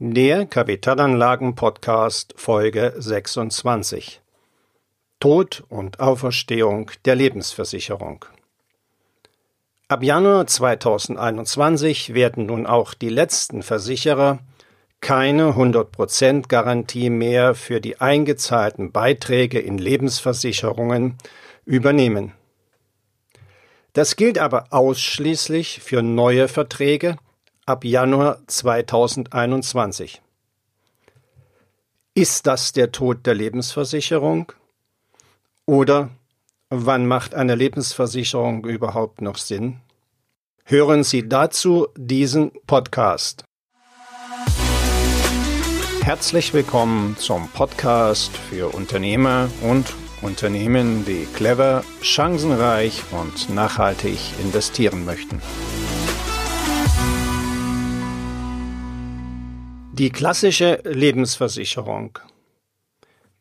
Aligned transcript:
Der 0.00 0.46
Kapitalanlagen-Podcast 0.46 2.32
Folge 2.36 2.94
26 2.98 4.20
Tod 5.18 5.64
und 5.68 5.98
Auferstehung 5.98 6.92
der 7.04 7.16
Lebensversicherung. 7.16 8.24
Ab 9.88 10.04
Januar 10.04 10.46
2021 10.46 12.14
werden 12.14 12.46
nun 12.46 12.64
auch 12.64 12.94
die 12.94 13.08
letzten 13.08 13.64
Versicherer 13.64 14.38
keine 15.00 15.54
100% 15.54 16.46
Garantie 16.46 17.10
mehr 17.10 17.56
für 17.56 17.80
die 17.80 18.00
eingezahlten 18.00 18.92
Beiträge 18.92 19.58
in 19.58 19.78
Lebensversicherungen 19.78 21.18
übernehmen. 21.64 22.34
Das 23.94 24.14
gilt 24.14 24.38
aber 24.38 24.68
ausschließlich 24.70 25.80
für 25.80 26.02
neue 26.02 26.46
Verträge 26.46 27.16
ab 27.68 27.84
Januar 27.84 28.38
2021. 28.46 30.22
Ist 32.14 32.46
das 32.46 32.72
der 32.72 32.92
Tod 32.92 33.26
der 33.26 33.34
Lebensversicherung? 33.34 34.52
Oder 35.66 36.08
wann 36.70 37.06
macht 37.06 37.34
eine 37.34 37.54
Lebensversicherung 37.54 38.64
überhaupt 38.64 39.20
noch 39.20 39.36
Sinn? 39.36 39.80
Hören 40.64 41.04
Sie 41.04 41.28
dazu 41.28 41.88
diesen 41.94 42.52
Podcast. 42.66 43.44
Herzlich 46.00 46.54
willkommen 46.54 47.18
zum 47.18 47.48
Podcast 47.50 48.34
für 48.34 48.74
Unternehmer 48.74 49.50
und 49.62 49.94
Unternehmen, 50.22 51.04
die 51.04 51.26
clever, 51.34 51.84
chancenreich 52.00 53.02
und 53.12 53.50
nachhaltig 53.54 54.18
investieren 54.40 55.04
möchten. 55.04 55.40
Die 59.98 60.10
klassische 60.10 60.80
Lebensversicherung. 60.84 62.20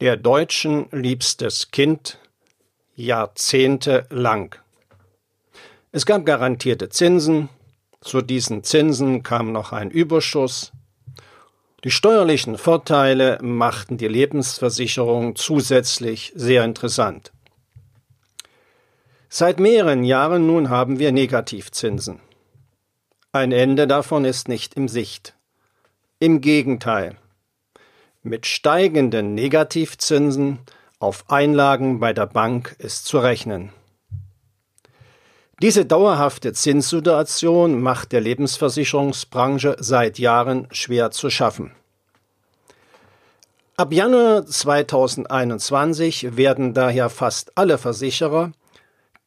Der 0.02 0.18
Deutschen 0.18 0.88
liebstes 0.92 1.70
Kind 1.70 2.18
jahrzehntelang. 2.96 4.56
Es 5.92 6.08
gab 6.08 6.26
garantierte 6.26 6.90
Zinsen, 6.90 7.50
zu 8.02 8.24
diesen 8.24 8.64
Zinsen 8.64 9.22
kam 9.22 9.52
noch 9.52 9.72
ein 9.72 9.92
Überschuss. 9.92 10.72
Die 11.84 11.92
steuerlichen 11.92 12.58
Vorteile 12.58 13.38
machten 13.44 13.98
die 13.98 14.08
Lebensversicherung 14.08 15.36
zusätzlich 15.36 16.34
sehr 16.36 16.64
interessant. 16.64 17.32
Seit 19.30 19.60
mehreren 19.60 20.04
Jahren 20.04 20.48
nun 20.48 20.72
haben 20.72 20.98
wir 20.98 21.12
Negativzinsen. 21.12 22.20
Ein 23.32 23.52
Ende 23.52 23.86
davon 23.86 24.26
ist 24.26 24.48
nicht 24.48 24.74
im 24.74 24.88
Sicht. 24.88 25.37
Im 26.20 26.42
Gegenteil. 26.42 27.16
Mit 28.24 28.48
steigenden 28.48 29.36
Negativzinsen 29.36 30.58
auf 30.98 31.30
Einlagen 31.30 32.00
bei 32.00 32.12
der 32.12 32.26
Bank 32.26 32.76
ist 32.80 33.06
zu 33.06 33.20
rechnen. 33.20 33.72
Diese 35.62 35.86
dauerhafte 35.86 36.54
Zinssituation 36.54 37.80
macht 37.80 38.14
der 38.14 38.22
Lebensversicherungsbranche 38.22 39.76
seit 39.78 40.18
Jahren 40.18 40.68
schwer 40.72 41.12
zu 41.12 41.30
schaffen. 41.30 41.72
Ab 43.76 43.94
Januar 43.94 44.44
2021 44.44 46.36
werden 46.36 46.74
daher 46.74 47.12
fast 47.12 47.52
alle 47.54 47.78
Versicherer 47.78 48.54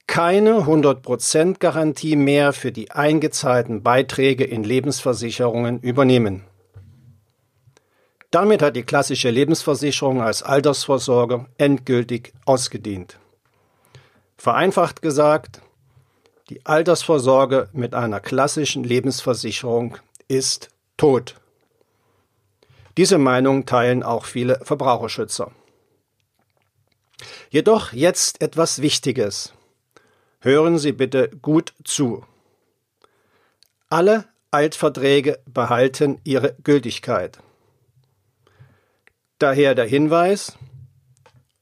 keine 0.08 0.62
100% 0.62 1.60
Garantie 1.60 2.16
mehr 2.16 2.52
für 2.52 2.72
die 2.72 2.91
eingezahlten 2.91 3.84
Beiträge 3.84 4.42
in 4.42 4.64
Lebensversicherungen 4.64 5.78
übernehmen. 5.78 6.49
Damit 8.30 8.62
hat 8.62 8.76
die 8.76 8.84
klassische 8.84 9.30
Lebensversicherung 9.30 10.22
als 10.22 10.42
Altersvorsorge 10.42 11.46
endgültig 11.58 12.32
ausgedient. 12.44 13.18
Vereinfacht 14.36 15.02
gesagt, 15.02 15.60
die 16.48 16.64
Altersvorsorge 16.64 17.69
mit 17.72 17.94
einer 17.94 18.20
klassischen 18.20 18.84
Lebensversicherung 18.84 19.98
ist 20.28 20.70
tot. 20.96 21.34
Diese 22.96 23.19
Meinung 23.19 23.66
teilen 23.66 24.02
auch 24.02 24.24
viele 24.24 24.60
Verbraucherschützer. 24.64 25.50
Jedoch 27.50 27.92
jetzt 27.92 28.40
etwas 28.40 28.80
Wichtiges. 28.80 29.52
Hören 30.40 30.78
Sie 30.78 30.92
bitte 30.92 31.30
gut 31.42 31.74
zu. 31.84 32.24
Alle 33.88 34.26
Altverträge 34.50 35.40
behalten 35.46 36.20
ihre 36.24 36.54
Gültigkeit. 36.62 37.38
Daher 39.40 39.74
der 39.74 39.86
Hinweis, 39.86 40.58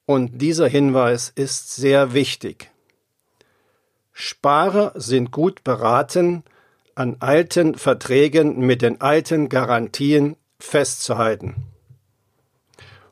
und 0.04 0.42
dieser 0.42 0.66
Hinweis 0.66 1.30
ist 1.32 1.76
sehr 1.76 2.12
wichtig. 2.12 2.72
Sparer 4.12 4.94
sind 4.96 5.30
gut 5.30 5.62
beraten, 5.62 6.42
an 6.96 7.18
alten 7.20 7.76
Verträgen 7.76 8.58
mit 8.58 8.82
den 8.82 9.00
alten 9.00 9.48
Garantien 9.48 10.34
festzuhalten. 10.58 11.54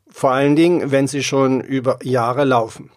Vor 0.09 0.33
allen 0.33 0.57
Dingen, 0.57 0.91
wenn 0.91 1.07
sie 1.07 1.23
schon 1.23 1.61
über 1.61 2.01
Jahre 2.03 2.43
laufen. 2.43 2.91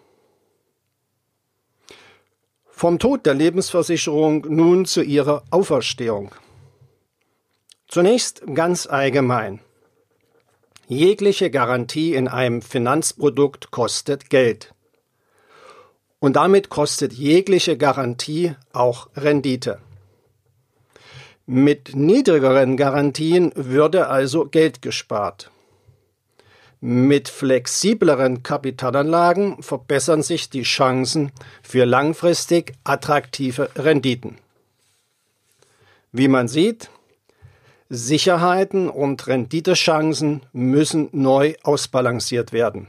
Vom 2.66 2.98
Tod 2.98 3.26
der 3.26 3.34
Lebensversicherung 3.34 4.44
nun 4.48 4.86
zu 4.86 5.02
ihrer 5.02 5.44
Auferstehung. 5.52 6.34
Zunächst 7.86 8.42
ganz 8.54 8.88
allgemein. 8.88 9.60
Jegliche 10.92 11.52
Garantie 11.52 12.16
in 12.16 12.26
einem 12.26 12.62
Finanzprodukt 12.62 13.70
kostet 13.70 14.28
Geld. 14.28 14.74
Und 16.18 16.34
damit 16.34 16.68
kostet 16.68 17.12
jegliche 17.12 17.78
Garantie 17.78 18.56
auch 18.72 19.08
Rendite. 19.14 19.78
Mit 21.46 21.94
niedrigeren 21.94 22.76
Garantien 22.76 23.52
würde 23.54 24.08
also 24.08 24.46
Geld 24.46 24.82
gespart. 24.82 25.52
Mit 26.80 27.28
flexibleren 27.28 28.42
Kapitalanlagen 28.42 29.62
verbessern 29.62 30.24
sich 30.24 30.50
die 30.50 30.64
Chancen 30.64 31.30
für 31.62 31.84
langfristig 31.84 32.72
attraktive 32.82 33.70
Renditen. 33.76 34.38
Wie 36.10 36.26
man 36.26 36.48
sieht, 36.48 36.90
Sicherheiten 37.92 38.88
und 38.88 39.26
Renditechancen 39.26 40.46
müssen 40.52 41.08
neu 41.10 41.54
ausbalanciert 41.64 42.52
werden. 42.52 42.86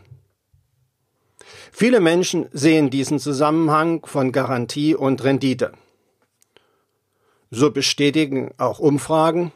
Viele 1.71 1.99
Menschen 1.99 2.47
sehen 2.51 2.91
diesen 2.91 3.17
Zusammenhang 3.17 4.05
von 4.05 4.31
Garantie 4.31 4.93
und 4.93 5.23
Rendite. 5.23 5.71
So 7.49 7.71
bestätigen 7.71 8.51
auch 8.57 8.77
Umfragen, 8.77 9.51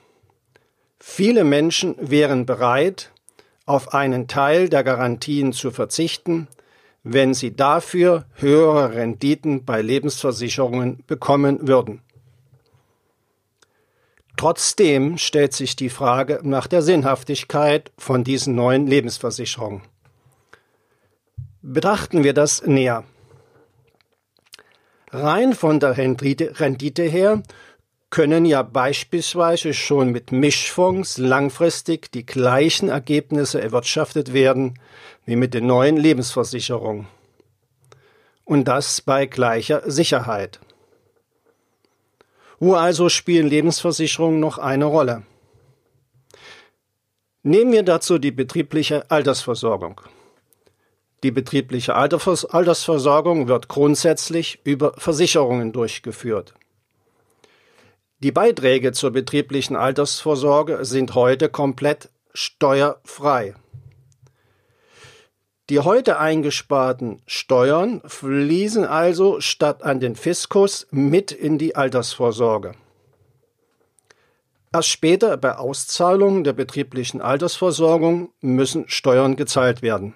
viele 0.99 1.43
Menschen 1.43 1.95
wären 1.99 2.47
bereit, 2.47 3.11
auf 3.67 3.93
einen 3.93 4.27
Teil 4.27 4.67
der 4.67 4.83
Garantien 4.83 5.53
zu 5.53 5.69
verzichten, 5.69 6.47
wenn 7.03 7.35
sie 7.35 7.55
dafür 7.55 8.25
höhere 8.33 8.95
Renditen 8.95 9.63
bei 9.63 9.83
Lebensversicherungen 9.83 11.03
bekommen 11.05 11.67
würden. 11.67 12.01
Trotzdem 14.37 15.17
stellt 15.17 15.53
sich 15.53 15.75
die 15.75 15.89
Frage 15.89 16.39
nach 16.43 16.67
der 16.67 16.81
Sinnhaftigkeit 16.81 17.91
von 17.97 18.23
diesen 18.23 18.55
neuen 18.55 18.85
Lebensversicherungen. 18.85 19.81
Betrachten 21.61 22.23
wir 22.23 22.33
das 22.33 22.65
näher. 22.65 23.05
Rein 25.11 25.53
von 25.53 25.79
der 25.79 25.97
Rendite 25.97 27.03
her 27.03 27.41
können 28.09 28.45
ja 28.45 28.61
beispielsweise 28.61 29.73
schon 29.73 30.11
mit 30.11 30.31
Mischfonds 30.31 31.17
langfristig 31.17 32.11
die 32.11 32.25
gleichen 32.25 32.89
Ergebnisse 32.89 33.61
erwirtschaftet 33.61 34.33
werden 34.33 34.79
wie 35.25 35.35
mit 35.35 35.53
den 35.53 35.65
neuen 35.65 35.97
Lebensversicherungen. 35.97 37.07
Und 38.43 38.65
das 38.67 39.01
bei 39.01 39.25
gleicher 39.25 39.89
Sicherheit. 39.89 40.59
Wo 42.59 42.73
also 42.73 43.09
spielen 43.09 43.47
Lebensversicherungen 43.47 44.39
noch 44.39 44.57
eine 44.57 44.85
Rolle? 44.85 45.23
Nehmen 47.43 47.71
wir 47.71 47.83
dazu 47.83 48.17
die 48.17 48.31
betriebliche 48.31 49.09
Altersversorgung. 49.11 50.01
Die 51.23 51.31
betriebliche 51.31 51.95
Altersversorgung 51.95 53.47
wird 53.47 53.67
grundsätzlich 53.67 54.59
über 54.63 54.93
Versicherungen 54.97 55.71
durchgeführt. 55.71 56.53
Die 58.19 58.31
Beiträge 58.31 58.91
zur 58.91 59.11
betrieblichen 59.11 59.75
Altersvorsorge 59.75 60.85
sind 60.85 61.15
heute 61.15 61.49
komplett 61.49 62.09
steuerfrei. 62.33 63.55
Die 65.69 65.79
heute 65.79 66.19
eingesparten 66.19 67.23
Steuern 67.25 68.01
fließen 68.05 68.85
also 68.85 69.41
statt 69.41 69.81
an 69.81 69.99
den 69.99 70.15
Fiskus 70.15 70.85
mit 70.91 71.31
in 71.31 71.57
die 71.57 71.75
Altersvorsorge. 71.75 72.73
Erst 74.71 74.89
später 74.89 75.37
bei 75.37 75.55
Auszahlungen 75.55 76.43
der 76.43 76.53
betrieblichen 76.53 77.19
Altersversorgung 77.19 78.29
müssen 78.41 78.87
Steuern 78.89 79.37
gezahlt 79.37 79.81
werden. 79.81 80.13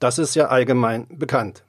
Das 0.00 0.18
ist 0.18 0.34
ja 0.34 0.48
allgemein 0.48 1.06
bekannt. 1.10 1.62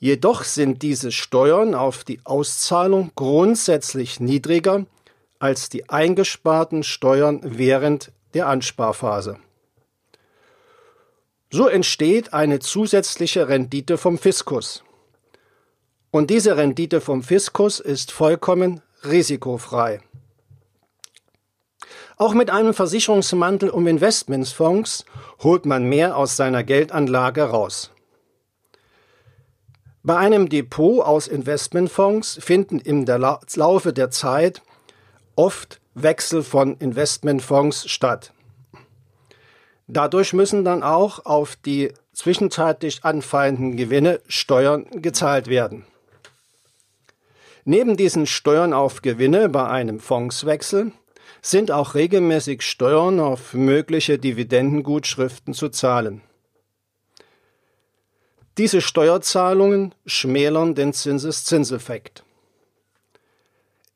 Jedoch 0.00 0.42
sind 0.42 0.82
diese 0.82 1.12
Steuern 1.12 1.76
auf 1.76 2.02
die 2.02 2.20
Auszahlung 2.24 3.12
grundsätzlich 3.14 4.18
niedriger 4.18 4.84
als 5.38 5.68
die 5.68 5.88
eingesparten 5.88 6.82
Steuern 6.82 7.40
während 7.44 8.10
der 8.34 8.48
Ansparphase. 8.48 9.38
So 11.56 11.68
entsteht 11.68 12.34
eine 12.34 12.58
zusätzliche 12.58 13.48
Rendite 13.48 13.96
vom 13.96 14.18
Fiskus. 14.18 14.84
Und 16.10 16.28
diese 16.28 16.58
Rendite 16.58 17.00
vom 17.00 17.22
Fiskus 17.22 17.80
ist 17.80 18.12
vollkommen 18.12 18.82
risikofrei. 19.04 20.02
Auch 22.18 22.34
mit 22.34 22.50
einem 22.50 22.74
Versicherungsmantel 22.74 23.70
um 23.70 23.86
Investmentsfonds 23.86 25.06
holt 25.42 25.64
man 25.64 25.84
mehr 25.84 26.18
aus 26.18 26.36
seiner 26.36 26.62
Geldanlage 26.62 27.44
raus. 27.44 27.90
Bei 30.02 30.18
einem 30.18 30.50
Depot 30.50 31.02
aus 31.06 31.26
Investmentfonds 31.26 32.38
finden 32.38 32.80
im 32.80 33.06
Laufe 33.06 33.94
der 33.94 34.10
Zeit 34.10 34.60
oft 35.36 35.80
Wechsel 35.94 36.42
von 36.42 36.76
Investmentfonds 36.76 37.88
statt. 37.88 38.34
Dadurch 39.88 40.32
müssen 40.32 40.64
dann 40.64 40.82
auch 40.82 41.24
auf 41.24 41.56
die 41.56 41.92
zwischenzeitlich 42.12 43.04
anfallenden 43.04 43.76
Gewinne 43.76 44.20
Steuern 44.26 44.86
gezahlt 44.90 45.46
werden. 45.46 45.84
Neben 47.64 47.96
diesen 47.96 48.26
Steuern 48.26 48.72
auf 48.72 49.02
Gewinne 49.02 49.48
bei 49.48 49.68
einem 49.68 50.00
Fondswechsel 50.00 50.92
sind 51.42 51.70
auch 51.70 51.94
regelmäßig 51.94 52.62
Steuern 52.62 53.20
auf 53.20 53.54
mögliche 53.54 54.18
Dividendengutschriften 54.18 55.54
zu 55.54 55.68
zahlen. 55.68 56.22
Diese 58.58 58.80
Steuerzahlungen 58.80 59.94
schmälern 60.06 60.74
den 60.74 60.92
Zinseszinseffekt. 60.92 62.25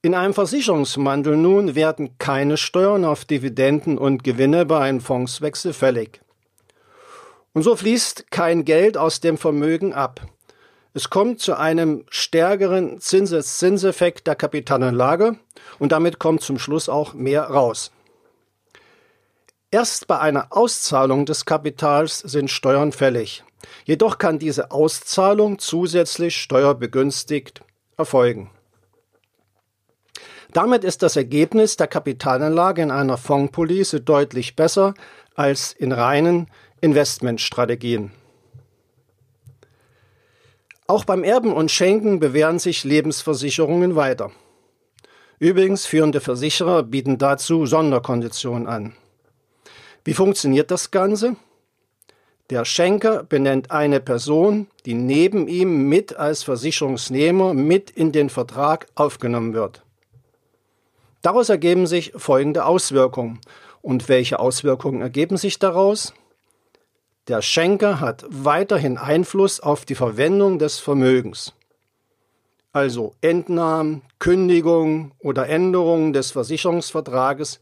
In 0.03 0.15
einem 0.15 0.33
Versicherungsmantel 0.33 1.37
nun 1.37 1.75
werden 1.75 2.17
keine 2.17 2.57
Steuern 2.57 3.05
auf 3.05 3.27
Dividenden 3.27 3.99
und 3.99 4.25
Gewinne 4.25 4.65
bei 4.65 4.81
einem 4.81 5.03
Fondswechsel 5.03 5.75
fällig. 5.75 6.23
Und 7.53 7.65
so 7.65 7.77
fließt 7.77 8.31
kein 8.31 8.65
Geld 8.65 8.97
aus 8.97 9.21
dem 9.21 9.37
Vermögen 9.37 9.93
ab. 9.93 10.23
Es 10.95 11.11
kommt 11.11 11.41
zu 11.41 11.55
einem 11.55 12.07
stärkeren 12.09 12.99
Zinseszinseffekt 12.99 14.27
der 14.27 14.37
Kapitalanlage 14.37 15.37
und 15.79 15.93
damit 15.93 16.19
kommt 16.19 16.41
zum 16.41 16.59
Schluss 16.59 16.89
auch 16.89 17.13
mehr 17.13 17.43
raus. 17.45 17.93
Erst 19.71 20.07
bei 20.07 20.19
einer 20.19 20.47
Auszahlung 20.49 21.27
des 21.27 21.45
Kapitals 21.45 22.21
sind 22.21 22.51
Steuern 22.51 22.93
fällig. 22.93 23.45
Jedoch 23.85 24.17
kann 24.17 24.39
diese 24.39 24.71
Auszahlung 24.71 25.59
zusätzlich 25.59 26.39
steuerbegünstigt 26.39 27.61
erfolgen. 27.99 28.51
Damit 30.53 30.83
ist 30.83 31.03
das 31.03 31.17
Ergebnis 31.17 31.77
der 31.77 31.87
Kapitalanlage 31.87 32.83
in 32.83 32.91
einer 32.91 33.17
Fondspolice 33.17 34.01
deutlich 34.01 34.57
besser 34.57 34.95
als 35.35 35.73
in 35.73 35.93
reinen 35.93 36.49
Investmentstrategien. 36.81 38.11
Auch 40.89 41.05
beim 41.05 41.23
Erben 41.23 41.53
und 41.53 41.71
Schenken 41.71 42.19
bewähren 42.19 42.59
sich 42.59 42.83
Lebensversicherungen 42.83 43.95
weiter. 43.95 44.33
Übrigens, 45.39 45.87
führende 45.87 46.21
Versicherer 46.21 46.83
bieten 46.83 47.17
dazu 47.17 47.65
Sonderkonditionen 47.65 48.67
an. 48.67 48.95
Wie 50.05 50.15
funktioniert 50.15 50.71
das 50.73 50.91
Ganze? 50.91 51.37
Der 52.51 52.65
Schenker 52.65 53.23
benennt 53.23 53.71
eine 53.71 54.01
Person, 54.01 54.67
die 54.85 54.95
neben 54.95 55.47
ihm 55.47 55.89
mit 55.89 56.17
als 56.17 56.43
Versicherungsnehmer 56.43 57.55
mit 57.55 57.91
in 57.91 58.11
den 58.11 58.29
Vertrag 58.29 58.89
aufgenommen 58.97 59.55
wird. 59.55 59.85
Daraus 61.23 61.49
ergeben 61.49 61.87
sich 61.87 62.13
folgende 62.17 62.65
Auswirkungen. 62.65 63.41
Und 63.83 64.09
welche 64.09 64.39
Auswirkungen 64.39 65.01
ergeben 65.01 65.37
sich 65.37 65.59
daraus? 65.59 66.13
Der 67.29 67.43
Schenker 67.43 68.01
hat 68.01 68.25
weiterhin 68.29 68.99
Einfluss 68.99 69.61
auf 69.61 69.85
die 69.85 69.95
Verwendung 69.95 70.59
des 70.59 70.79
Vermögens. 70.79 71.55
Also 72.73 73.15
Entnahmen, 73.21 74.03
Kündigungen 74.19 75.13
oder 75.19 75.49
Änderungen 75.49 76.13
des 76.13 76.31
Versicherungsvertrages 76.31 77.61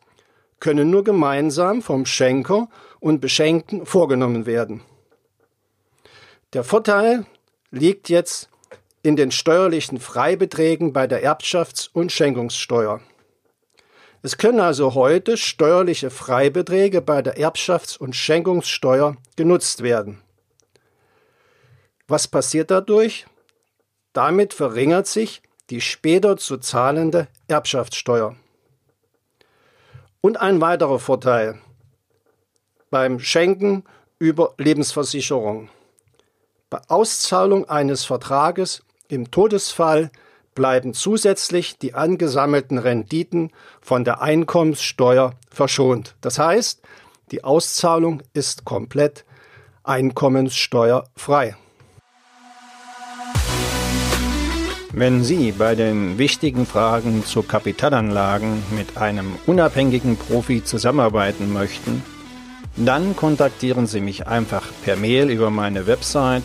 können 0.60 0.90
nur 0.90 1.04
gemeinsam 1.04 1.82
vom 1.82 2.04
Schenker 2.04 2.68
und 3.00 3.20
Beschenkten 3.20 3.86
vorgenommen 3.86 4.44
werden. 4.44 4.82
Der 6.52 6.64
Vorteil 6.64 7.26
liegt 7.70 8.08
jetzt 8.08 8.50
in 9.02 9.16
den 9.16 9.30
steuerlichen 9.30 10.00
Freibeträgen 10.00 10.92
bei 10.92 11.06
der 11.06 11.24
Erbschafts- 11.24 11.88
und 11.92 12.12
Schenkungssteuer. 12.12 13.00
Es 14.22 14.36
können 14.36 14.60
also 14.60 14.94
heute 14.94 15.36
steuerliche 15.36 16.10
Freibeträge 16.10 17.00
bei 17.00 17.22
der 17.22 17.38
Erbschafts- 17.38 17.96
und 17.96 18.16
Schenkungssteuer 18.16 19.16
genutzt 19.36 19.82
werden. 19.82 20.20
Was 22.08 22.26
passiert 22.26 22.70
dadurch? 22.70 23.26
Damit 24.12 24.54
verringert 24.54 25.06
sich 25.06 25.42
die 25.70 25.80
später 25.80 26.36
zu 26.36 26.56
zahlende 26.56 27.28
Erbschaftssteuer. 27.46 28.36
Und 30.20 30.40
ein 30.40 30.60
weiterer 30.60 30.98
Vorteil 30.98 31.60
beim 32.90 33.20
Schenken 33.20 33.84
über 34.18 34.54
Lebensversicherung. 34.58 35.68
Bei 36.70 36.80
Auszahlung 36.88 37.68
eines 37.68 38.04
Vertrages 38.04 38.82
im 39.08 39.30
Todesfall 39.30 40.10
bleiben 40.54 40.94
zusätzlich 40.94 41.78
die 41.78 41.94
angesammelten 41.94 42.78
Renditen 42.78 43.50
von 43.80 44.04
der 44.04 44.22
Einkommenssteuer 44.22 45.34
verschont. 45.50 46.16
Das 46.20 46.38
heißt, 46.38 46.82
die 47.30 47.44
Auszahlung 47.44 48.22
ist 48.32 48.64
komplett 48.64 49.24
einkommenssteuerfrei. 49.84 51.56
Wenn 54.92 55.22
Sie 55.22 55.52
bei 55.52 55.74
den 55.74 56.18
wichtigen 56.18 56.66
Fragen 56.66 57.24
zu 57.24 57.42
Kapitalanlagen 57.42 58.62
mit 58.76 58.96
einem 58.96 59.36
unabhängigen 59.46 60.16
Profi 60.16 60.64
zusammenarbeiten 60.64 61.52
möchten, 61.52 62.02
dann 62.74 63.14
kontaktieren 63.14 63.86
Sie 63.86 64.00
mich 64.00 64.26
einfach 64.26 64.66
per 64.84 64.96
Mail 64.96 65.30
über 65.30 65.50
meine 65.50 65.86
Website 65.86 66.44